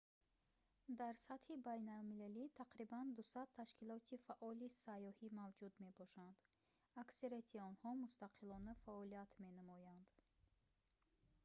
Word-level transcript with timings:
дар 0.99 1.15
сатҳи 1.27 1.55
байналмилалӣ 1.67 2.43
тақрибан 2.61 3.05
200 3.19 3.43
ташкилоти 3.59 4.21
фаъоли 4.25 4.67
сайёҳӣ 4.83 5.27
мавҷуд 5.39 5.73
мебошанд 5.85 6.35
аксарияти 7.03 7.57
онҳо 7.69 7.89
мустақилона 8.03 8.73
фаъолият 8.83 9.31
менамоянд 9.43 10.07